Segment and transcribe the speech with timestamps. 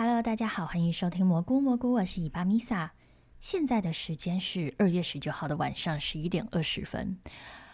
[0.00, 2.92] Hello，大家好，欢迎收听蘑菇蘑菇，我是伊巴米萨。
[3.40, 7.18] 现在的时间是二月十九号的晚上十一点二十分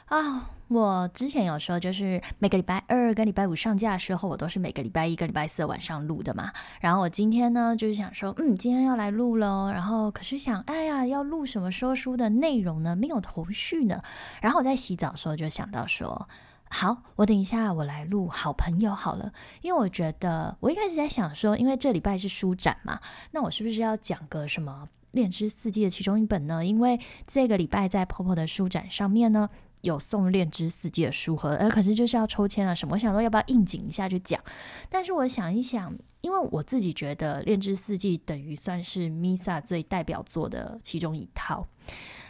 [0.06, 0.48] 啊。
[0.68, 6.50] 我之前有说，就是每个礼拜二跟礼拜五上架的时候，我都是每个礼拜一跟礼拜四晚上录的嘛。
[6.80, 9.70] 然后我今天呢，就是想说，嗯，今天要来录喽。
[9.70, 12.96] 然后可是想，哎呀，要录什么说书的内容呢？
[12.96, 14.00] 没有头绪呢。
[14.40, 16.26] 然后我在洗澡的时候就想到说。
[16.70, 26.66] 好，我等一下我来录好朋友好了，因为我觉得我一开始在想说，因为这礼拜是书展嘛，那我是不是要讲个什么《恋之四季》的其中一本呢？
[26.66, 26.98] 因为
[27.28, 29.48] 这个礼拜在婆婆的书展上面呢，
[29.82, 34.42] 有送《恋之四季》的书盒，呃，可是就是要抽签啊什么，我想说要不要应景一下就讲。
[34.88, 41.68] 但是我想一想，因为我自己觉得《恋之四季》等于算是 Misa 最代表作的其中一套，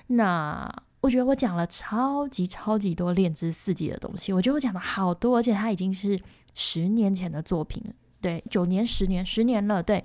[0.08, 0.70] 那。
[1.04, 6.18] 我觉得我讲了超级超级多恋之四季的东西，我觉得我讲的好多，而且它已经是
[6.54, 10.02] 十年前的作品了，对，九年、十年、十年了，对，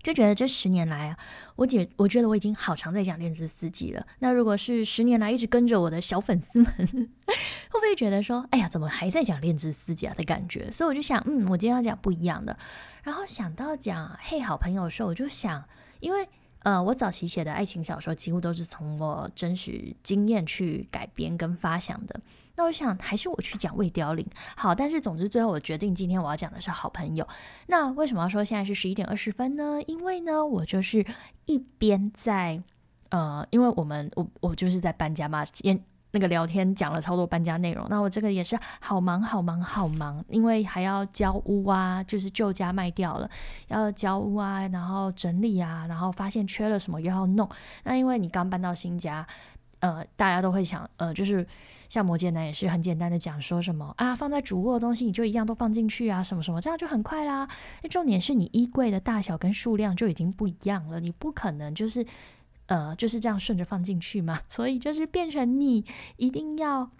[0.00, 1.18] 就觉得这十年来啊，
[1.56, 4.06] 我姐我觉得我已经好常在讲恋之四季了。
[4.20, 10.70] 那如果是十年来一直跟着我的小粉丝们，会不会觉得说，哎呀，怎么还在讲恋之四季啊的感觉？
[10.70, 12.56] 所以我就想，嗯，我今天要讲不一样的。
[13.02, 15.64] 然后想到讲嘿好朋友的时候，我就想，
[15.98, 16.28] 因为。
[16.68, 22.20] 呃，我早期写的爱情小说几乎都是从我真实经验去改编跟发想的。
[22.56, 27.26] 那我想还是我去讲未凋零好，但是总之最后我决定今天我要讲的是好朋友。
[27.68, 29.80] 那为什么要说现在是十一点二十分呢？
[29.86, 31.06] 因为呢，我就是
[31.46, 32.62] 一边在
[33.08, 35.42] 呃，因为我们我我就是在搬家嘛，
[36.10, 43.28] 那个聊天讲了超多搬家内容，那我这个也是好忙好忙好忙，因为还要交屋啊，就是旧家卖掉了，
[43.68, 47.46] 要交屋啊，然后整理啊，然后发现缺了什么又要弄。
[47.84, 49.26] 那因为你刚搬到新家，
[49.80, 51.46] 呃，大家都会想，呃，就是
[51.90, 57.46] 像摩羯男也是很简单的讲说什么啊，放在主卧的东西你就一样都放进去啊，什么什么，这样就很快啦。
[57.82, 62.06] 那重点是你衣柜的大小跟数量就已经不一样了，你不可能就是。
[62.68, 65.84] 呃，就是这样顺着放进去嘛， 所以就是变成你
[66.16, 66.90] 一定要。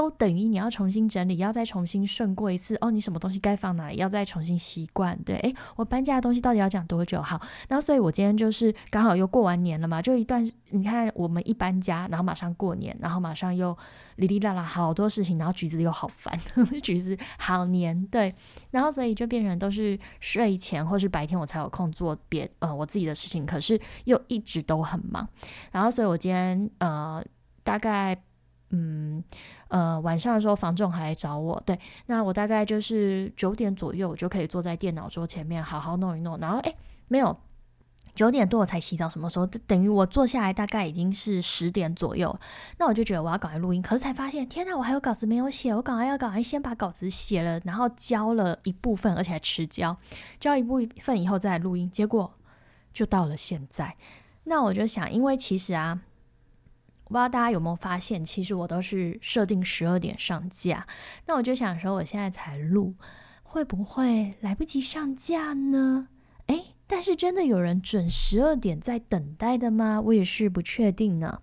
[0.00, 2.90] 都等于你要重新整理，要再重新顺过一次哦。
[2.90, 5.14] 你什么东西该放哪里，要再重新习惯。
[5.24, 7.20] 对，诶，我搬家的东西到底要讲多久？
[7.20, 7.38] 好，
[7.68, 10.42] 那所以我今天就是刚好又过完年了嘛，就一段。
[10.70, 13.76] 你看，我们一搬家，然后马上过年，然后马上又
[14.16, 16.32] 哩哩啦啦好多事情，然后橘子又好烦，
[16.82, 18.06] 橘子好黏。
[18.06, 18.34] 对，
[18.70, 25.28] 然后所以就变成都是睡前或是白天我才有空做别呃我自己的事情，可是又一直都很忙。
[25.72, 27.22] 然后所以我今天呃
[27.62, 28.16] 大概。
[28.70, 29.22] 嗯，
[29.68, 36.38] 呃，晚上的时候房仲还来找我，对，那我大概就是九点左右，我就可以坐在电脑桌前面好好弄一弄。
[36.38, 36.72] 然后，哎，
[37.08, 37.36] 没有，
[38.14, 39.46] 九点多我才洗澡，什么时候？
[39.46, 42.38] 等于我坐下来大概已经是十点左右。
[42.78, 49.96] 那我就觉得我要赶快录音，可是才发现，天哪，我还有稿子没有写，我赶快要赶快先把稿子写了，然后交了一部分，而且还迟交，
[50.38, 51.90] 交一部分以后再来录音。
[51.90, 52.32] 结果
[52.92, 53.96] 就到了现在，
[54.44, 56.02] 那我就想，因为其实啊。
[57.10, 60.86] 不知道大家有没有发现，其实我都是设定十二点上架。
[61.26, 62.94] 那我就想说，我现在才录，
[63.42, 66.06] 会不会来不及上架呢？
[66.46, 70.00] 诶，但是真的有人准十二点在等待的吗？
[70.00, 71.40] 我也是不确定呢。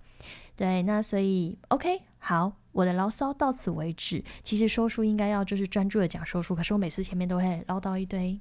[0.55, 4.23] 对，那所以 OK，好，我的牢骚到此为止。
[4.43, 8.39] 其实说书应该要就是专注的讲说书，可是我每次前面都会唠叨一堆。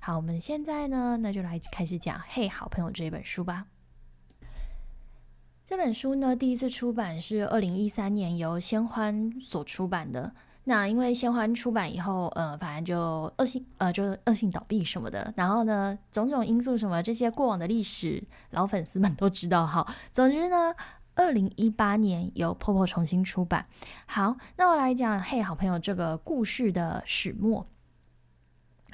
[0.00, 3.66] 好，我们现在呢，那就来开始讲《嘿，好朋友》这本书吧。
[5.66, 10.32] 这本书呢，第一次出版是二零一三年由先欢所出版的。
[10.62, 15.34] 那因为先欢出版以后，呃，反正就恶性，呃，就恶性倒闭什么的。
[15.36, 19.66] 然后呢，种种因素什么这些过往的历史，老粉丝们都知道。
[19.66, 20.72] 好，总之呢，
[21.16, 23.66] 二零一八年由婆婆重新出版。
[24.06, 27.66] 好，那我来讲，嘿，好朋友这个故事的始末。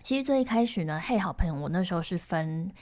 [0.03, 2.72] 其实最一开始呢，嘿，好朋友，我那时候是分。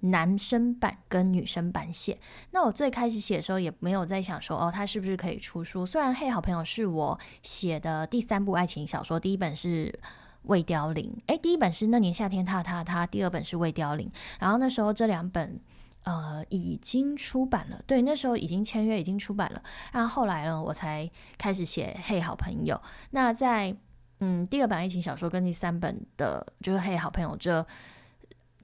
[0.00, 2.18] 男生版跟女生版写，
[2.52, 5.84] 那我最开始写的时候也没有在想说，哦，他是不是可以出书？
[5.84, 9.86] 虽然《嘿好朋友》是我写的第三部爱情小说，第一本是
[10.42, 14.08] 《未凋零》，诶，第一本是那年夏天他他他，第二本是《未凋零》，
[14.38, 15.60] 然后那时候这两本
[16.04, 19.62] 呃已经出版了，对，那时候已经签约，已经出版了，
[19.92, 22.76] 然后后来呢，我才开始写《嘿好朋友》。
[23.10, 23.76] 那在
[24.20, 27.66] 嗯第二本爱情小说跟第三本的，就是《嘿好朋友》这。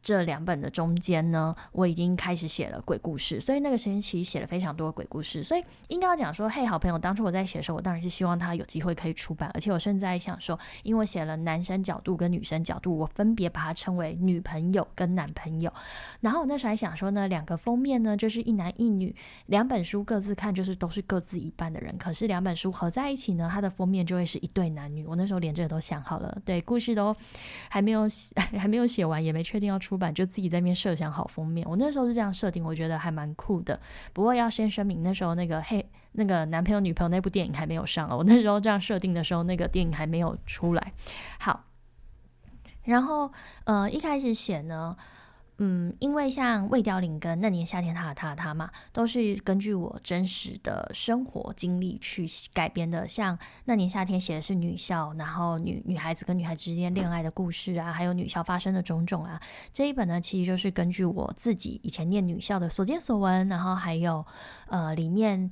[0.04, 5.42] 这两本的中间呢，我已经开始写了鬼故事，所以那个时间其实写了非常多的鬼故事。
[5.42, 15.72] 所以应该要讲说，嘿，好朋友，当初我在写的时候，我当然是希望他有机会可以出版，而且我甚至在想说，因为我写了男生角度跟女生角度，我分别把它称为女朋友跟男朋友。
[16.20, 19.16] 然后我那时候还想说呢，两个封面呢就是一男一女，
[19.46, 25.06] 两本书各自看就是都是各自一半的人，可是两本书合在一起呢，它的封面就会是一对男女。
[25.06, 27.16] 我那时候连这个都想好了，对，故事都
[27.70, 28.06] 还没有，
[28.58, 31.64] 还没有写完，也没确定要出出版，就自己在那边设想好封面。
[31.70, 33.79] 我那时候是这样设定，我觉得还蛮酷的。
[34.12, 38.17] 不过要先声明，那时候那个嘿，那个男朋友女朋友那部电影还没有上哦。
[38.19, 40.93] 我那时候这样设定的时候，那个电影还没有出来。
[41.38, 41.62] 好，
[42.82, 43.31] 然后
[43.62, 44.96] 呃，一开始写呢。
[45.58, 53.06] 嗯，因为像魏凋零跟那年夏天他的他的他嘛，都是根据我真实的生活经历去改编的。
[53.06, 59.40] 像那年夏天写的是女校，然后女女孩子跟女孩子之间恋爱的故事啊，还有女校发生的种种啊。
[59.72, 64.26] 这一本呢，其实就是根据我自己以前念女校的所见所闻，然后还有
[64.66, 65.50] 呃里面。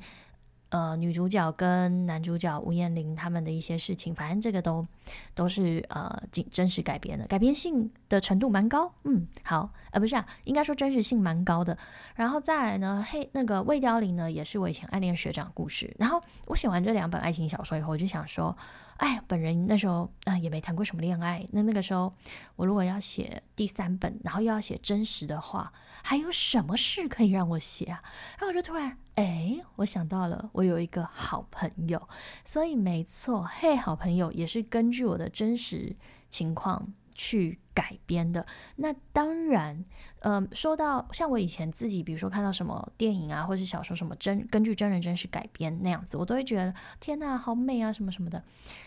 [0.73, 4.87] 呃，女主角跟男主角吴彦霖他们的一些事情，反正这个都
[5.35, 8.95] 都是呃真真实改编的，改编性的程度蛮高。
[9.05, 11.77] 嗯，好，呃，不是啊，应该说真实性蛮高的。
[12.15, 15.95] 然后再来呢，嘿，那个魏凋零呢，也是我以前暗恋学长故事。
[15.99, 18.57] 然后我写完这两本爱情小说以后，我就想说。
[18.99, 21.45] 哎，本人那时候啊也没谈过什么恋爱。
[21.51, 22.15] 那那个时候，
[22.55, 25.73] 我如果要写第三本，然后又要写真实的话，
[26.05, 28.01] 还有什么事可以让我写啊？
[28.39, 32.01] 然后我就突然，哎，我想到了，我有一个好朋友。
[32.45, 35.97] 所以没错，嘿，好朋友也是根据我的真实
[36.31, 36.93] 情况。
[37.15, 38.47] 去改编的，
[38.77, 39.85] 那当然，
[40.21, 48.43] 呃，说到像我以前自己，比如说看到什么电影啊，或是小说什么真根据真人真事改编那样子，我都会觉得天哪，好美啊，什么什么的。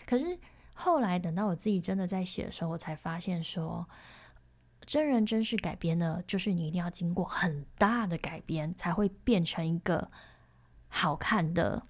[0.06, 0.38] 可是
[0.74, 3.86] 后来等到我自己真的在写的时候，我才发现说，
[4.84, 10.10] 真人真事改编呢，就是你一定要经过很大的改编，才会变成一个
[10.88, 11.86] 好看的。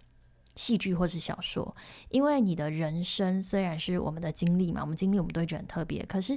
[0.58, 1.76] 戏剧或是小说，
[2.08, 6.02] 因为你的人生虽然是我们的经历嘛，我们经历我们都会觉得很特别。
[6.06, 6.34] 可是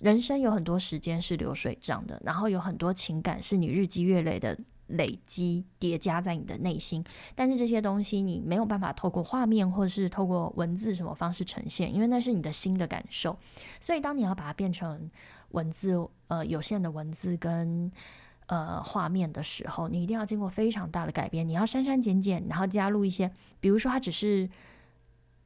[0.00, 7.04] 人生有很多时间是流水账的，然后有很多情感是你日积月累的累积叠加在你的内心。
[7.34, 13.38] 但是这些东西你没有办法透过画面或者是透过文字什么方式呈现，因为那是你的心的感受。
[13.80, 15.10] 所以当你要把它变成
[15.50, 15.94] 文字，
[16.28, 17.90] 呃，有限的文字跟。
[18.50, 21.46] 呃，画面的时候，你一定要经过非常大的改变。
[21.46, 23.30] 你要删删减减，然后加入一些，
[23.60, 24.48] 比如说它只是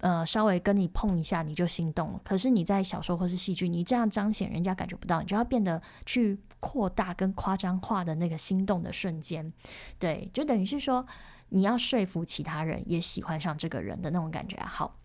[0.02, 2.20] 呃稍微跟你碰一下，你就心动了。
[2.22, 9.50] 可是你在小说或是戏剧，你这样彰显，人家感觉不到，你就要变得去扩大跟夸张化的那个心动的瞬间。
[9.98, 11.06] 对，就等于是说
[11.48, 14.58] 你要说服其他人也喜欢上这个人的那种感觉。
[14.58, 14.98] 好。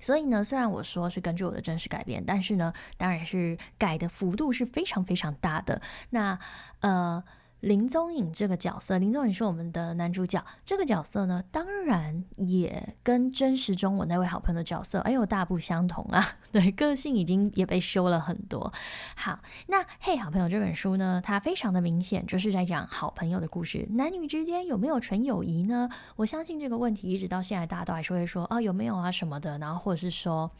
[0.00, 5.82] 所以呢，虽然我说是根据我的真实改编，但是呢，当然是改的幅度是非常非常大的。
[6.10, 6.38] 那
[6.80, 7.22] 呃。
[7.62, 10.44] 林宗颖这个角色，林宗颖是我们的男主角。
[10.64, 16.26] 这个角色呢，当然也跟真实中我那位好朋友的角色，哎呦，大不相同啊！
[16.50, 18.72] 对，个性已经也被修了很多。
[19.14, 19.38] 好，
[19.68, 23.86] 那《嘿，好朋友》这本书呢，它非常的明显，就是在讲好朋友的故事。
[23.90, 25.88] 男女之间有没有纯友谊呢？
[26.16, 29.56] 我相信这个问题一直到现在，大家都还是会说啊，有没有啊什么的。
[29.58, 30.50] 然后或者是说，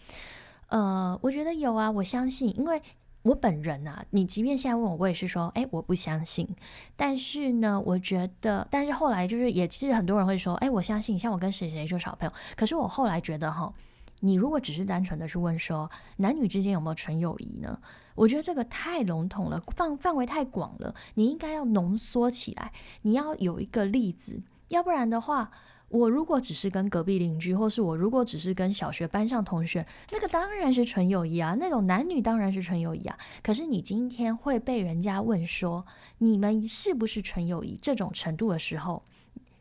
[0.68, 2.80] 呃，我觉得有啊，我相信，因为。
[3.22, 6.48] 我本人啊，你即便现在问我，我也是说，哎，我不相信。
[6.96, 12.32] 但是呢，我觉得，但是后来就是，也是很多人会说，哎，我相信，像我跟谁谁就是好朋友。
[12.56, 13.72] 可是我后来觉得，哈，
[14.20, 17.78] 你如果只是单纯的去问说，男女之间有没有纯友谊呢？
[18.14, 20.94] 我觉得这个太笼统了，范范围太广了。
[21.14, 22.72] 你应该要浓缩起来，
[23.02, 25.50] 你要有一个例子，要不然的话。
[25.92, 33.18] 我如果只是跟隔壁邻居，或是我如果只是跟小学班上同学，那个当然是纯友谊啊，那种男女当然是纯友谊啊。
[33.42, 35.84] 可是你今天会被人家问说
[36.16, 39.04] 你们是不是纯友谊这种程度的时候，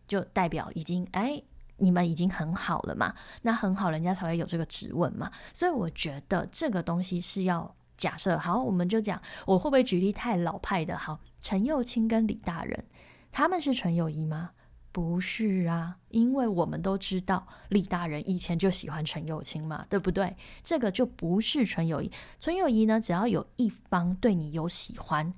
[0.07, 1.43] 就代表已经哎，
[1.75, 3.13] 你们已经很好了嘛？
[3.41, 5.29] 那很好，人家才会有这个质问嘛。
[5.53, 10.97] 所以我觉得这个东西是要假设好，我们就讲我会不会举例太老派的？
[10.97, 12.85] 好，陈幼卿跟李大人
[13.33, 14.51] 他们是纯友谊吗？
[14.93, 20.35] 不是啊，因为我们都知道李大人以前就喜欢陈友清嘛，对不对？
[20.63, 22.11] 这个就不是纯友谊。
[22.41, 25.33] 纯友谊呢，只要有一方对你有喜欢，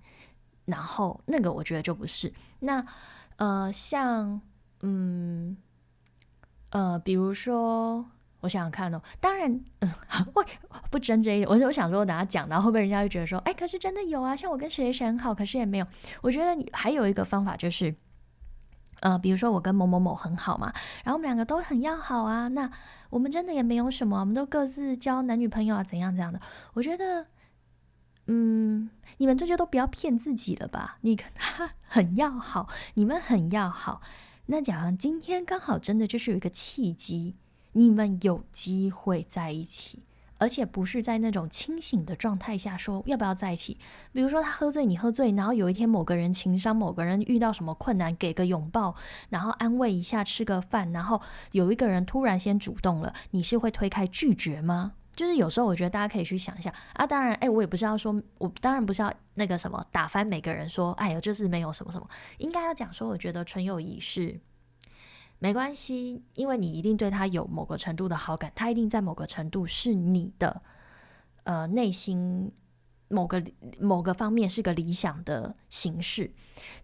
[0.66, 2.34] 然后那个我觉得就不是。
[2.62, 2.84] 那
[3.36, 4.42] 呃，像
[4.82, 5.56] 嗯
[6.72, 8.04] 呃，比如说，
[8.40, 9.94] 我想想看哦，当然，嗯，
[10.34, 10.44] 我
[10.90, 11.48] 不争这一点。
[11.48, 14.36] 我我想说，等下讲，然后会不会人家就觉得说，哎，可是真的有啊？
[14.36, 15.86] 像我跟谁谁很好，可是也没有。
[16.22, 17.94] 我觉得你还有一个方法就是。
[19.04, 20.72] 呃，比如说我跟某某某很好嘛，
[21.04, 22.72] 然后我们两个都很要好啊，那
[23.10, 26.40] 我们真的也没有什么，我们都各自交男女朋友啊，怎样怎样的？
[26.74, 27.26] 我觉得，
[28.28, 31.00] 嗯，你们这些都不要骗自己了吧？
[31.02, 34.02] 你跟他 很要好，你们很要好。
[34.46, 37.36] 那假如今天刚好真的就是有一个契机，
[37.74, 40.04] 你们有机会在一起。
[40.44, 43.78] 而且不是在那种清醒的状态下说要不要在一起。
[44.12, 48.94] 比如说他喝醉，你喝醉，然后有一天某个人情伤，某个人遇到什么困难，给个拥抱，
[49.30, 51.22] 然后安慰一下，吃个饭，然后
[51.54, 54.92] 有一个人突然先主动了，你是会推开拒绝吗？
[55.16, 57.08] 就是有时候我觉得大家可以去想一下啊。
[57.08, 62.06] 当然，哎，我也不是要说，我当然不是要那个什么打翻每个人说，哎呦，就是没有什么什么，
[62.40, 64.38] 应该要讲说，我觉得纯友谊是。
[65.44, 70.62] 没关系，因为你一定对他有某个程度的好感，他一定在某个程度是你的，
[71.44, 72.50] 呃，内心
[73.10, 73.44] 某个
[73.78, 76.32] 某个方面是个理想的形式，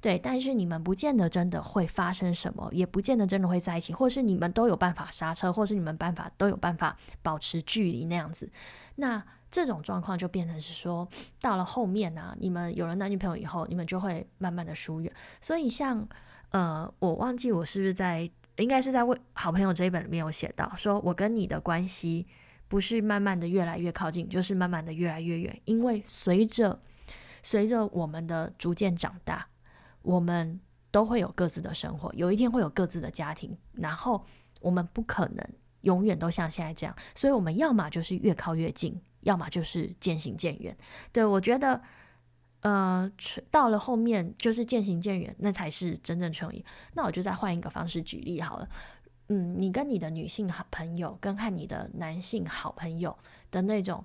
[0.02, 0.20] 对。
[0.20, 8.52] 但是你们不见得真的会发生什么，也不见得真的会在一起，或是你们都有办法刹车，或是你们办法都有办法保持距离那样子。
[8.96, 11.08] 那这种状况就变成是说，
[11.40, 15.10] 到了后面呢，你们有了男女朋友以后，你们就会慢慢的疏远。
[15.40, 16.06] 所以像
[16.50, 18.30] 呃，我忘记我是不是在。
[18.62, 22.28] 应该是在《为好朋友》这一本里面有写到，说我跟你的关系
[22.68, 25.62] 不是慢慢的越来越靠近，就是慢慢的越来越远。
[25.66, 26.82] 因为随着
[27.42, 29.48] 随着我们的逐渐长大，
[30.02, 30.60] 我们
[30.92, 34.26] 都会有各自的生活，有一天会有各自的家庭，然后
[34.62, 35.46] 我们不可能
[35.82, 40.76] 永远都像现在这样，所以我们要么就是越靠越近，要么就是渐行渐远。
[41.12, 41.82] 对我觉得。
[42.62, 43.10] 呃，
[43.50, 46.64] 到了后面就是渐行渐远，那才是真正纯友谊。
[46.94, 48.68] 那我就再换一个方式举例好了。
[49.30, 53.18] 嗯，你跟你的女性好朋友，跟和你的男性好朋友
[53.52, 54.04] 的那种，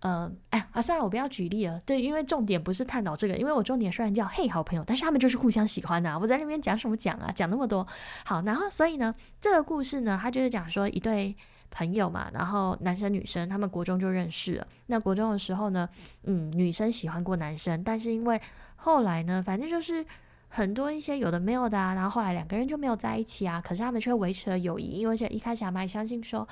[0.00, 1.80] 呃，哎啊，算了，我不要举例了。
[1.86, 6.18] 对，因为重点不是探讨这个，因为我重点虽然叫嘿好朋友，但是他们就是互相喜欢的。
[6.18, 7.30] 我在那边讲什么讲啊？
[7.32, 7.86] 讲那么多。
[8.24, 11.36] 好，然后所以呢，这个故事呢，它就是讲说一对。
[11.72, 14.66] 朋友嘛，然后男生女生他们国中就认识了。
[14.86, 15.88] 那国中的时候呢，
[16.24, 18.40] 嗯，女生喜欢过男生，但是因为
[18.74, 20.04] 后来呢，反正就是
[20.48, 23.62] 很多一些有的没有的啊，然后后来两个人就没有在一起啊。
[23.64, 26.44] 可是他们却维持了友谊，因为一开始还蛮相信说，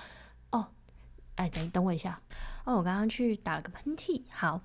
[1.38, 2.20] 哎，等等我一下，
[2.64, 4.60] 哦，我刚刚去打了个喷嚏，好，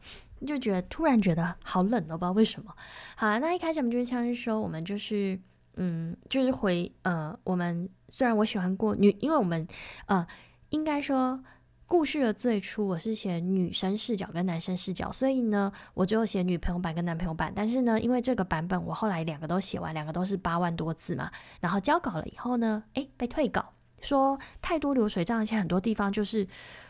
[0.45, 2.75] 就觉得突然觉得好冷哦，不知道为什么。
[3.15, 5.39] 好了，那一开始我们就是相信说，我们就是，
[5.77, 7.89] 嗯，就是回，呃，我们。
[8.15, 9.67] 虽然我喜欢过女，因为我们，
[10.05, 10.23] 呃，
[10.69, 11.43] 应该说
[11.87, 17.51] 故事的最初我是写女生视角跟男生视角，所以呢，我只有写女朋友版跟男朋友版。
[17.55, 23.73] 但是呢，因为这个版本我后来两个都写完，两个都是八万多字嘛，然后交稿了以后呢，诶，被退稿，
[24.03, 26.47] 说太多流水账，而且很多地方就是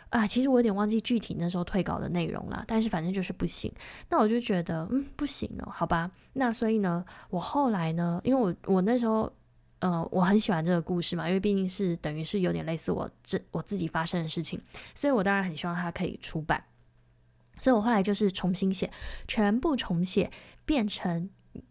[0.10, 3.72] 啊，其实我有点忘记具体那时候退稿的内容了，但是反正就是不行。
[4.10, 6.12] 那我就觉得，嗯，不行了，好吧。
[6.34, 9.32] 那所以呢，我后来呢，因为我我那时候。
[9.80, 14.58] 呃，我很喜欢这个故事嘛，因为毕竟是等于是有点类似我这我自己发生的事情，
[14.96, 16.64] 所以我当然很希望它可以出版。
[17.58, 18.90] 所以我后来就是重新写，
[19.28, 20.32] 全部重写，
[20.64, 21.30] 变成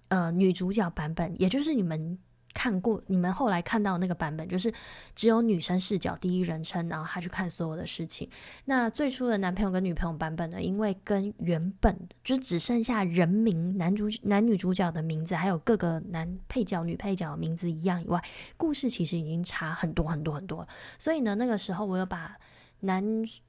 [0.08, 2.18] 呃女主角版本，也就是你们。
[2.62, 4.72] 看过你们后来看到那个版本，就是
[5.16, 8.30] 只有女生视角，第一人称，然后他去看所有的事情。
[8.66, 10.62] 那最初的男朋友跟女朋友版本呢？
[10.62, 18.22] 因为跟原本就只剩下人名、男主男女主角的名字，还有各个男配角、女配角的名字一样以外，
[18.56, 20.68] 故事其实已经差很多很多很多了。
[20.98, 22.36] 所以呢，那个时候我有把
[22.78, 23.04] 男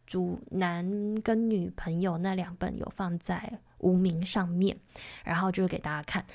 [0.08, 0.84] 主男
[1.22, 4.76] 跟女朋友那两本有放在无名上面，
[5.24, 6.26] 然后就给大家看。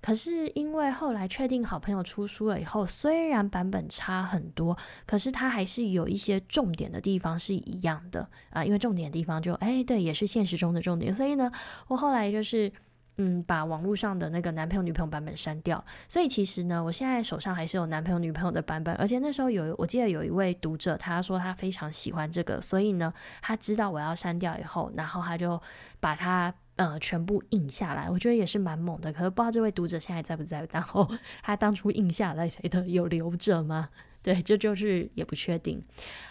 [0.00, 4.76] 可是因为后来确定好朋友出书了以后，虽然版本差很多，
[5.06, 8.64] 可是它还是有一些重点的地方是一样的啊。
[8.64, 11.12] 因为重点的地方就哎对，也是现实中的重点。
[11.12, 11.50] 所以呢，
[11.88, 12.70] 我后来就是
[13.16, 15.82] 嗯把网络上的那个男朋友女朋友版本删掉。
[16.08, 18.94] 所以其实呢，我现在手上还是有男朋友女朋友的版本。
[18.96, 25.60] 而且那时候有我记得有一位读者他说他非常喜欢这个，所以呢他知道我要删掉以后，然后他就
[25.98, 26.54] 把它。
[26.76, 29.12] 呃，全部印下来，我觉得也是蛮猛的。
[29.12, 30.66] 可是不知道这位读者现在在不在？
[30.70, 31.10] 然后
[31.42, 33.88] 他当初印下来的有留着吗？
[34.22, 35.82] 对，这就是也不确定。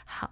[0.06, 0.32] 好，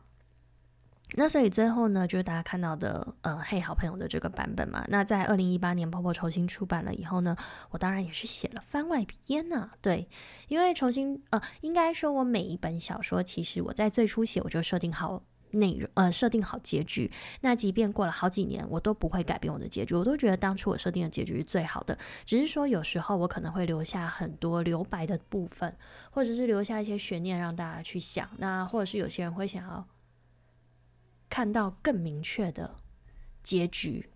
[1.15, 4.85] 那所以最后呢，就是大家看到的，呃，嘿，好朋友的这个版本嘛。
[4.89, 7.35] 那在二零一八年泡泡重新出版了以后呢，
[7.71, 9.71] 我当然也是写了番外篇呐。
[9.81, 10.07] 对，
[10.47, 15.23] 因为重新，呃，应该说我每一本小说，其实我在最初写我就设定好。
[15.53, 17.09] 内容呃，设定好结局，
[17.41, 19.95] 那即便过了好几年，我都不会改变我的结局。
[19.95, 25.75] 我都觉得当初我设定的结局是最好的，只是说有时候我可能会留下很多留白的部分，
[26.11, 28.29] 或者是留下一些悬念让大家去想。
[28.37, 29.87] 那或者是有些人会想要
[31.29, 32.75] 看到更明确的
[33.41, 34.09] 结局。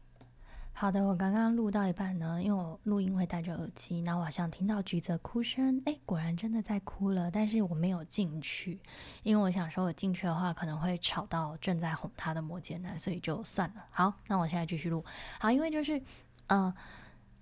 [0.79, 8.79] 好的，我刚刚录到一半呢，因为我录音会戴着耳机，那我好像听到橘子哭声，哎，果然真的在哭了，但是我没有进去，
[9.23, 13.83] 因为我想说我进去的话可能会吵到正在哄他的摩羯男，所以就算了。
[13.89, 15.03] 好，那我现在继续录。
[15.39, 15.99] 好，因为就是
[16.45, 16.71] 嗯，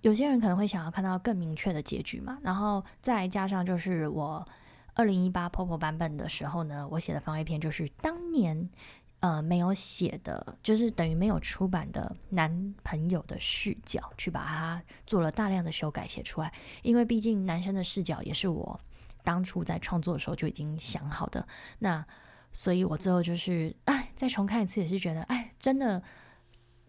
[0.00, 4.48] 有些人可能会想要看到更明确的结局嘛，然后再加上就是我
[4.94, 8.70] 二零一八 POP 版本的时候呢，我写的番外篇就是当年
[9.26, 16.52] 呃没有写的，就是等于没有出版的男朋友的视角，去把它做了大量的修改写出来，
[16.82, 18.78] 因为毕竟男生的视角也是我
[19.24, 21.44] 当初在创作的时候就已经想好的，
[21.80, 22.06] 那
[22.52, 26.00] 所以我最后就是哎再重看一次也是觉得哎真的。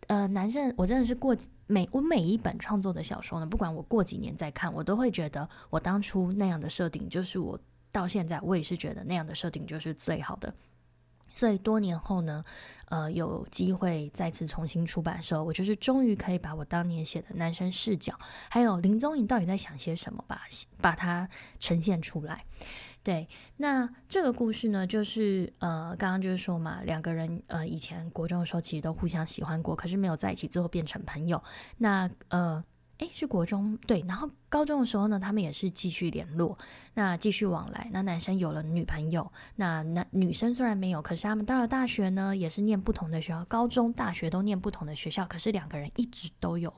[0.06, 7.60] 呃，男生，我真的是过每我每一本创作的小说呢，不管我过几年再看，我都会觉得我当初那样的设定，就是我
[7.92, 10.54] 到现在我也是觉得那样的设定就是最好的。
[11.38, 12.44] 所以多年后呢，
[12.86, 18.18] 呃，有机会再次重新出版的时候，我就是终于可以把我当年写的男生视角，
[18.50, 20.42] 还有林宗颖到底在想些什么吧，
[20.82, 21.30] 把它
[21.60, 22.44] 呈现出来。
[23.04, 31.42] 对，那这个故事呢，就是呃，刚刚就是说嘛，两个人呃，以前国中的时候其实都互相喜欢过，可是没有在一起，最后变成朋友。
[31.78, 32.64] 那呃，
[33.00, 36.58] 诶，是国中对，然后高中的时候呢，他们也是继续联络，
[36.94, 37.90] 那继续往来。
[37.92, 46.74] 那男生有了女朋友，那男女生虽然没有，可是他们到了大学呢，也是念不同的学校，高中、大学都念不同的学校，可是两个人一直都有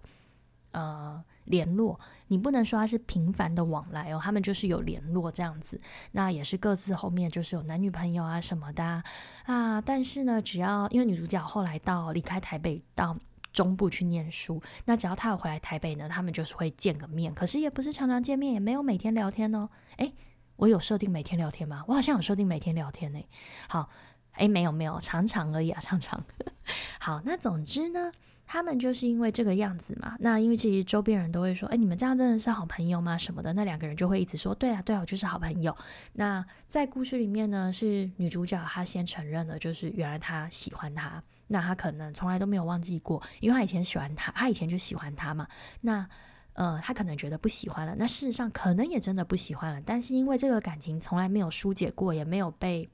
[0.71, 1.23] 呃。
[1.45, 9.03] 联络，你不能说他是频繁的往来哦，他们就是有联络这样子，那也是各自后面就是有男女朋友啊什么的
[9.45, 9.81] 啊。
[9.81, 13.17] 但是呢，只要因为女主角后来到离开台北到
[13.51, 19.69] 中部去念书，那只要他有回来台北呢，他们就是会见个面，可是也不是常常见面，也没有每天聊天哦。
[19.97, 20.13] 诶，
[20.55, 21.83] 我有设定每天聊天吗？
[21.87, 23.19] 我好像有设定每天聊天呢。
[23.67, 23.89] 好，
[24.33, 26.23] 诶，没有没有，常常而已啊，常常。
[26.99, 28.11] 好，那总之呢。
[28.51, 33.15] 他们就是因为这个样子嘛，那因为其实周边人都会说，哎，你们这样真的是好朋友吗？
[33.15, 35.77] 什么的，那两个人就会一直说，对啊，对啊，就是好朋友。
[36.13, 45.45] 那在故事里面呢，是女主角她先承认了，就是原来她喜欢他，那他可能从来都没有忘记过，因为他以前喜欢他，他以前就喜欢他嘛。
[45.81, 46.07] 那
[46.53, 52.89] 呃，他可能觉得不喜欢了，那事实上可能也真的不喜欢了，但是因为这个感情从来没有疏解过，也没有被。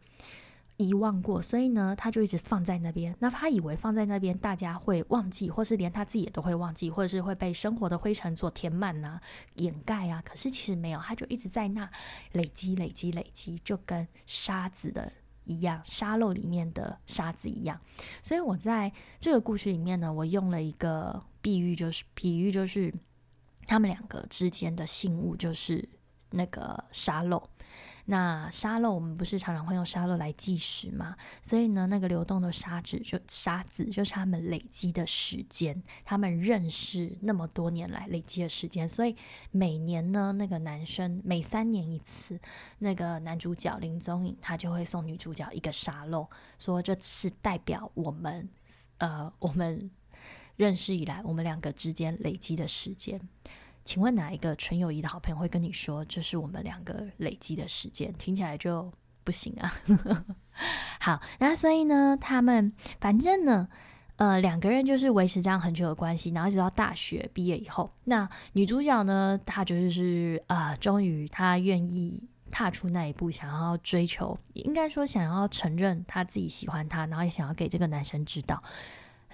[0.78, 3.16] 遗忘过，所以呢，他就一直放在那边。
[3.18, 9.18] 那他以为放在那边，大家会忘记，或是连他自己也都会忘记，或者是会被生活的灰尘所填满呐、
[9.54, 10.22] 掩盖啊。
[10.26, 11.90] 可是其实没有，他就一直在那
[12.34, 15.10] 累积、累积、累积，就跟沙子的
[15.46, 17.80] 一样，沙漏里面的沙子一样。
[18.22, 22.94] 所以我在这个故事里面呢，我用了一个比喻，就是比喻就是
[23.66, 25.88] 他们两个之间的信物，就是
[26.32, 27.42] 那个沙漏。
[28.06, 31.16] 那沙漏，我们不是常常会用沙漏来计时吗？
[31.42, 38.88] 所以呢，那个流动的沙子就沙子，就是他们累积的时间，他们认识那么多年来累积的时间。
[38.88, 39.16] 所以
[39.50, 42.40] 每年呢，那个男生每三年一次，
[42.78, 48.48] 那个男主角林宗颖他就会送女主角一个沙漏，说这是代表我们
[49.00, 49.90] 呃我们
[50.58, 53.20] 认识以来我们两个之间累积的时间。
[53.86, 58.12] 请问哪一个纯友谊的好朋友会跟你说，这是我们两个累积的时间？
[58.14, 58.92] 听起来就
[59.24, 59.72] 不行啊。
[61.00, 63.70] 好，那所以呢，他们反正呢，
[64.16, 78.64] 呃，两个人就是维持这样很久的关系，然后一直到大学毕业以后，那女主角呢，她就是啊，终于她愿意踏出那一步，想要追求，应该说想要承认她自己喜欢他，然后也想要给这个男生知道。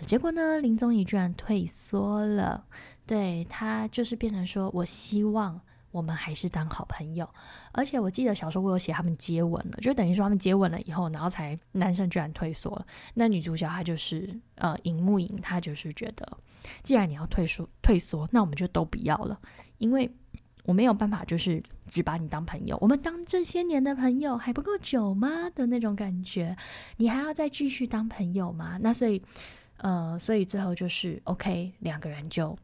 [0.06, 2.66] 结果呢，林宗仪居然退缩了。
[3.12, 5.60] 对他就是变成说，我希望
[5.92, 7.30] 我们还是当好朋友。
[7.74, 12.88] 而且我记得小时候我有写他们接吻了，就等于说他们接吻了以后，然后才男生居然退缩了。
[13.16, 16.38] 那女主角她就是呃尹木影，她就是觉得，
[16.84, 19.38] 既然你要退缩退缩，那我们就都不要了，
[19.80, 20.10] 因为
[20.64, 26.56] 我没有办法就是只把你当朋友，我们当这些年的朋友还不够久吗的那种感觉？
[26.96, 28.80] 你还要再继续当朋友吗？
[28.82, 29.22] 那所以
[29.80, 32.58] 呃，所以最后就是 OK，两个人就。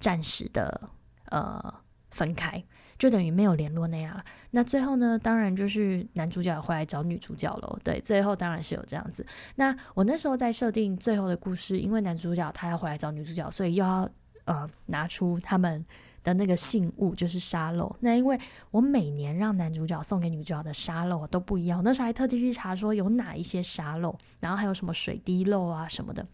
[0.00, 0.88] 暂时的
[1.30, 1.74] 呃
[2.10, 2.62] 分开，
[2.98, 4.24] 就等于没有联络那样了。
[4.50, 7.78] 那最后呢，当然就是男主角回来找女主角了。
[7.82, 9.26] 对，最后当然是有这样子。
[9.56, 14.08] 那我那时候在设定最后的故事，因为男主角他要回来找女主角，所以又要
[14.44, 15.84] 呃拿出他们
[16.22, 17.94] 的那个信物，就是沙漏。
[18.00, 18.38] 那因为
[18.70, 26.24] 我每年让男主角送给女主角的沙漏都不一样，那时候还特地去查说有哪一些沙漏，然后还有什么水滴漏啊什么的。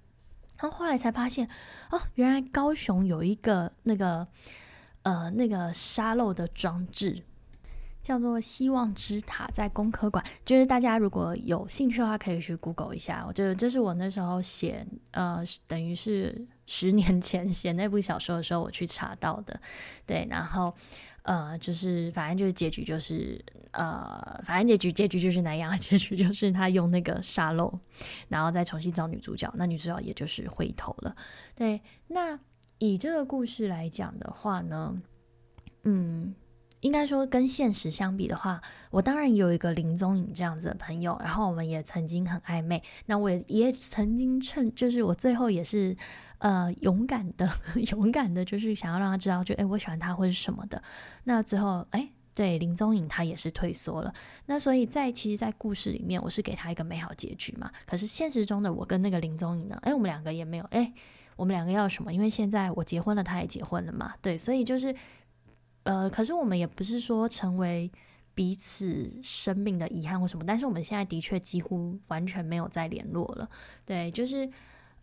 [0.61, 1.49] 然后后来才发现，
[1.90, 4.27] 哦，原来高雄有一个那个
[5.03, 7.23] 呃那个沙漏的装置，
[8.03, 10.25] 叫做希望之塔，在工科馆。
[10.44, 13.25] 就是大家如果有兴趣的话，可以去 Google 一下。
[13.27, 19.61] 我觉得这是我那时候写呃，等于是十年前写那部小说的时候，我去查到的。
[20.05, 20.75] 对，然后。
[21.31, 23.40] 呃，就是反正就是结局就是
[23.71, 27.79] 呃，反正结局结局就是那样， 结局就是他用那个沙漏，
[28.29, 31.14] 然后再重新找女主角，那女主角也就是回头了。
[31.55, 32.37] 对，那
[32.79, 35.01] 以这个故事来讲的话呢，
[35.85, 36.35] 嗯。
[36.81, 38.59] 应该说，跟现实相比的话，
[38.90, 42.83] 我当然有一个林宗颖这样子的朋友，然后我们也曾经很暧昧。
[43.05, 45.95] 那我也也曾经趁，就是我最后也是，
[46.40, 47.48] 呃，勇敢的，
[47.92, 50.83] 勇敢的，就是想要让他知道，就哎，我喜欢他或是什么的。
[51.24, 54.12] 那最后，哎，对林宗颖他也是退缩了。
[54.46, 57.70] 那所以在其实，在故事里面，我是给他一个美好结局嘛。
[57.87, 60.92] 可是现实中的我跟那个林宗颖呢，哎，我们两个也没有，哎，
[61.37, 62.12] 我们两个要什么？
[62.12, 64.14] 因为现在我结婚了，他也结婚了嘛。
[64.20, 64.94] 对，所以就是。
[65.85, 67.90] 呃，可是我们也不是说成为
[68.35, 73.48] 彼此生命的遗憾或什么，但是我们现在的确几乎完全没有再联络了。
[73.87, 74.48] 对，就是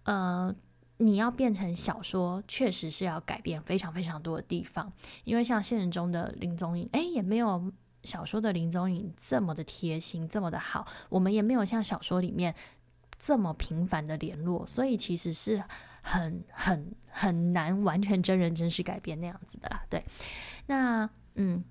[0.04, 0.56] 呃，
[0.98, 4.92] 你要变成小说，确实是要改变非常非常多的地方，
[5.24, 7.72] 因为像现实中的林宗颖，哎，也没有
[8.04, 12.56] 小说的林宗颖这么的贴心，这么的好，我们也没有像小说里面
[13.20, 15.64] 这么频繁的联络，所以其实是
[16.02, 20.04] 很很很难完全真人真事改编那样子的啦，对。
[20.66, 21.64] 那嗯，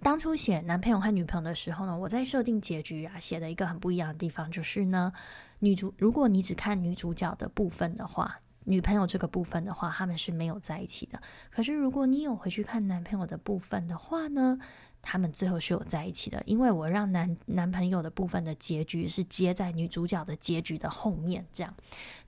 [0.00, 5.12] 当初写男朋友和女朋友的时候呢，我在设定结局啊，写的一个很不一样的地方就是呢，
[5.60, 11.20] 女主如果你只看女主角的部分的话，女朋友这个部分的话，他们是没有在一起的。
[11.50, 14.58] 可是如果你有回去看男朋友的部分的话呢，
[15.00, 21.74] 他们最后是有在一起的，因为我让男男朋友的部分的结局是接在女主角的结局的后面，这样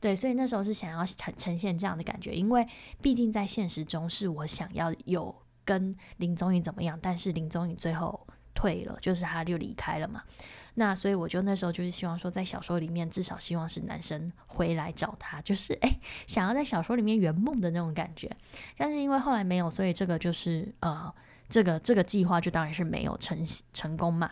[0.01, 2.67] 对，所以那时候是想要呈呈现这样的感觉，因为
[3.03, 5.35] 毕竟在现实中是我想要有。
[5.69, 6.99] 跟林宗宇怎么样？
[7.03, 8.27] 但是林宗宇最后
[8.59, 10.21] 退了，就是他就离开了嘛。
[10.75, 18.29] 那所以我就那时候就是希望说，在小说里面至少希望是男生回来找他，就是诶，想要在小说里面圆梦的那种感觉。
[18.77, 21.15] 但是因为后来没有，所以这个就是呃，
[21.49, 23.39] 这个这个计划就当然是没有成
[23.73, 24.31] 成功嘛。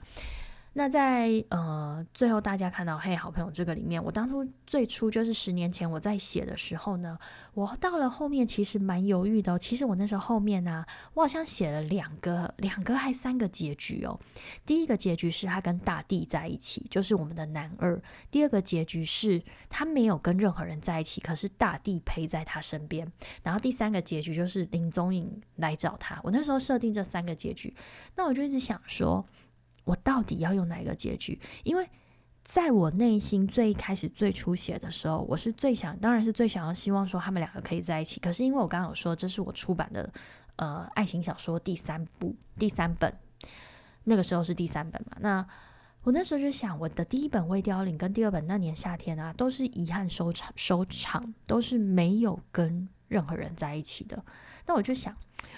[0.78, 7.18] 那在呃最后大家看到《嘿好朋友》这个里面，我当初最初就是十年前我在写的时候呢，
[7.54, 9.58] 我到了后面其实蛮犹豫的。
[9.58, 10.84] 其实我那时候后面呢，
[11.14, 14.20] 我好像写了两个、两个还三个结局哦。
[14.66, 17.98] 第一个结局是他跟大地在一起，就是我们的男二；
[18.30, 23.06] 第二个结局是他没有跟任何人在一起，可是大地陪在他身边；
[23.42, 26.20] 然后第三个结局就是林宗颖来找他。
[26.22, 27.74] 我那时候设定这三个结局，
[28.14, 29.24] 那我就一直想说。
[29.86, 31.40] 我到底要用哪一个结局？
[31.62, 31.88] 因为
[32.42, 38.18] 在我内心最开始最初写的时候，我是最想，当然是最想要希望说他们两个可以在一起。
[38.20, 40.12] 可是因为我刚刚有说，这是我出版的
[40.56, 43.12] 呃爱情小说第三部第三本，
[44.04, 45.16] 那个时候是第三本嘛。
[45.20, 45.46] 那
[46.02, 54.24] 我那时候就想，我的第一本《未凋零》跟第二本《那年夏天》啊，都是遗憾收场，收场都是没有跟任何人在一起的。
[54.66, 55.16] 那我就想，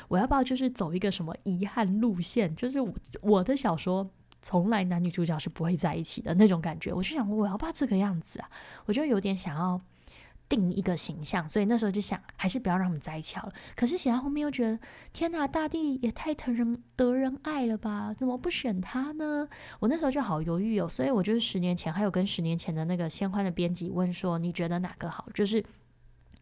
[0.08, 2.54] 我要不要就是走一个什么遗憾路线？
[2.54, 4.10] 就是我我的小说。
[4.40, 8.48] 从来男女主角是不会在一起的那种感觉，我就想我要不要这个样子啊？
[8.86, 9.80] 我就有点想要
[10.48, 13.52] 定一个形象，所以那时候就想还是不要让他们在一起好了。
[13.76, 14.78] 可是写到后面又觉得
[15.12, 18.14] 天哪，大地也太疼人得人爱了吧？
[18.14, 19.46] 怎么不选他呢？
[19.80, 20.88] 我那时候就好犹豫哦。
[20.88, 25.28] 所以我就是十年前还有跟十年前的那个先欢的编辑问说，你觉得哪个好？
[25.34, 25.62] 就是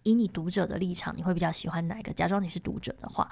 [0.05, 2.13] 以你读者的立场，你会比较喜欢哪个？
[2.13, 3.29] 假装你是读者的话，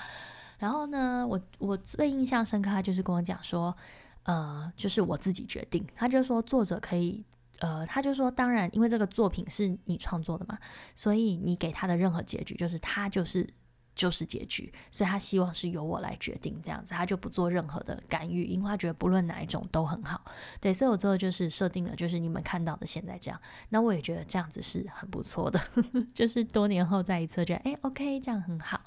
[0.58, 3.76] 然后呢，我我最印象深刻，他就是跟我讲说。
[4.24, 5.86] 呃，就是我自己决定。
[5.94, 7.24] 他就说作者可以，
[7.60, 10.58] 呃，他就说当然，因为这个作品是你创作的嘛，
[10.94, 13.48] 所以你给他的任何结局，就是他就是
[13.94, 20.24] 就是结局，所以他希望是由我来决定这样子，他就不做任何的干预，因为他觉得不论哪一种都很好。
[20.60, 23.40] 对，所以我最后就是设定了，就是你们看到的现在这样。
[23.68, 25.60] 那我也觉得这样子是很不错的，
[26.12, 28.80] 就是多年后再一次觉得，哎，OK，这样很好。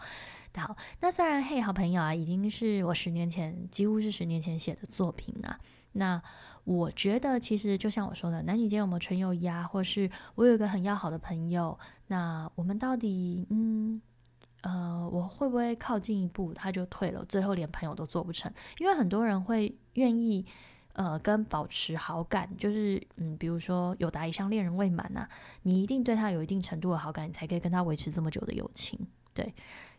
[0.58, 5.60] 好，那虽然嘿，好朋友啊，已经是我十年前，几乎是十年前写的作品啊。
[5.94, 6.22] 那
[6.64, 14.02] 我觉得，其实就像我说的，男女间有没有纯友谊啊，或是我有一个很要好的朋友，那我们到底，嗯，
[14.62, 18.52] 呃，我会不会靠近一步他就退了，最后连朋友都做不成？
[18.80, 20.46] 因为很多人会愿意，
[20.94, 25.28] 呃，跟保持好感，就是嗯，比如说有达以上恋人未满呐，
[25.64, 29.00] 你一定对他有一定程度的好感，你才可以跟他维持这么久的友情，
[29.34, 29.54] 对。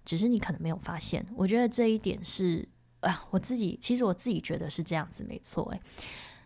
[0.08, 2.66] 只是你可能没有发现，我觉得这一点是
[3.00, 5.70] 啊，我自己其实我自己觉得是这样子，没错。
[5.70, 5.80] 诶，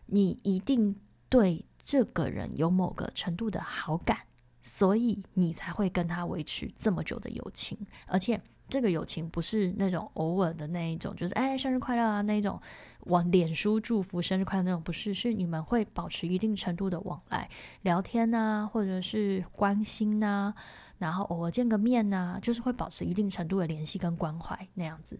[0.06, 0.96] 你一定
[1.28, 4.18] 对这个人有某个程度的好感，
[4.64, 7.78] 所以你才会跟他维持这么久的友情。
[8.08, 12.60] 而且这个友情不是那种偶尔的那一种，就是哎生日快乐啊那一种，
[13.04, 17.48] 往脸书祝福生日快乐那种，不是，是你们会保持一定程度的往来，
[17.82, 20.52] 聊天呐，或者是关心呐。
[21.02, 25.18] 然后偶尔见个面呐，就是会保持一定程度的联系跟关怀那样子。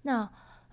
[0.00, 0.28] 那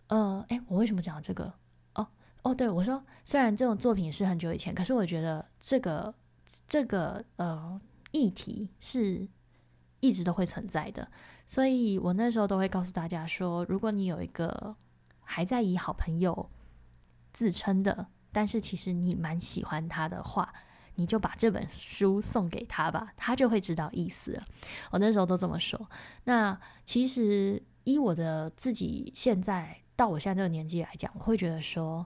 [0.08, 1.54] 呃，哎，我为什么讲这个？
[1.96, 2.08] 哦
[2.42, 6.16] 哦，对我说，虽然这种作品是很久以前，可是我觉得这个
[6.66, 7.80] 这个呃
[8.12, 9.28] 议题是
[10.00, 11.06] 一直都会存在的。
[11.46, 14.76] 所以我那时候都会告诉大家说，如果你有一个
[15.22, 16.50] 还在以好朋友
[17.34, 20.54] 自称的，但是其实你蛮喜欢他的话，
[21.00, 24.44] 你就把这本书送给他吧，他就会知道意思了。
[24.92, 25.90] 我那时候都这么说。
[26.26, 32.06] 那其实依我的自己现在到我现在这个年纪来讲，我会觉得说，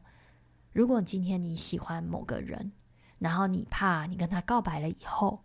[0.72, 2.72] 如果今天你喜欢某个人，
[3.18, 5.42] 然后你怕你跟他告白了以后，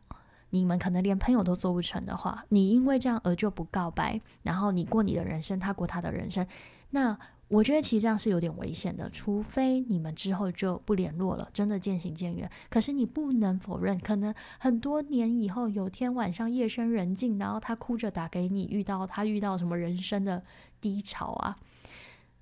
[0.51, 6.47] 你们可能连朋友都做不成的话，你因为这样而就不告白，然后你过你的人生，他过他的人生，
[6.91, 9.09] 那我觉得其实这样是有点危险的。
[9.11, 12.51] 除非你们之后就不联络了，真的渐行渐远。
[12.69, 20.45] 可是你不能否认，可能很多年以后，有天晚上夜深人静，然后他哭着打给你，遇到他遇到什么人生的
[20.81, 21.57] 低潮啊，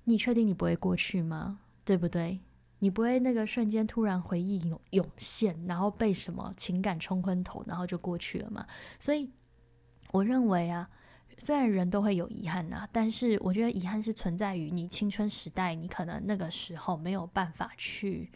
[0.03, 1.59] 你确定你不会过去吗？
[1.85, 2.41] 对不对？
[2.79, 8.67] 你不会那个瞬间突然回忆涌涌现，然后被什么情感冲昏头，然后就过去了嘛？
[8.99, 9.31] 所以
[10.11, 10.89] 我认为啊，
[11.37, 18.31] 虽然人都会有遗憾呐，但是我觉得遗憾是存在于你青春时代，你可能那个时候没有办法去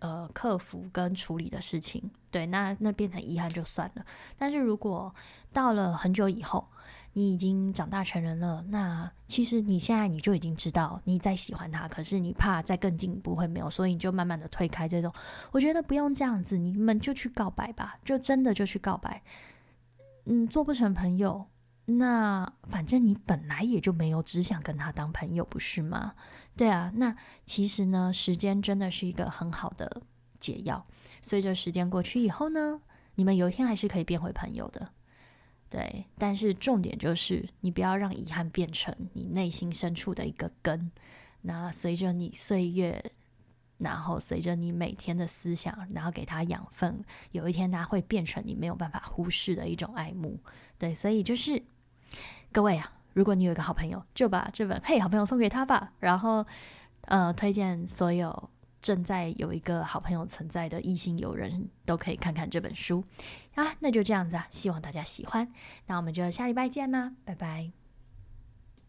[0.00, 4.04] 呃克服跟处理的事情，对，那那变成遗憾就算了。
[4.36, 5.14] 但是如果
[5.52, 6.68] 到了很久以后，
[7.12, 15.12] 你已经长大成人了，那其实你现在你就已经知道你在喜欢他，可是你怕再更进一步会没有，所以你就慢慢的推开这种。
[15.50, 19.22] 我觉得不用这样子，你们就去告白吧，就真的就去告白。
[20.26, 21.44] 嗯，做不成朋友，
[21.98, 26.14] 那反正你本来也就没有只想跟他当朋友，不是吗？
[26.56, 30.02] 对啊，那其实呢，时间真的是一个很好的
[30.38, 30.86] 解药。
[31.22, 32.80] 随着时间过去以后呢，
[33.14, 34.90] 你们有一天还是可以变回朋友的。
[35.68, 40.90] 对，但是重点就是你不要让遗憾变成你内心深处的一个根。
[41.42, 43.12] 那随着你岁月，
[43.78, 50.38] 然后随着你每天的思想，然后给它养分，有一天它会变成你没有办法忽视的一种爱慕。
[50.76, 51.62] 对，所以就是
[52.52, 55.92] 各位啊，如果你有一个好朋友，就把这本《嘿好朋友》送给他吧。
[56.00, 56.46] 然后
[57.02, 58.50] 呃，推荐所有。
[58.82, 63.04] 正在有一个好朋友存在的异性友人，都可以看看这本书
[63.54, 63.74] 啊。
[63.80, 65.52] 那就这样子啊，希望大家喜欢。
[65.84, 67.79] 那我们就下礼拜见啦，拜拜。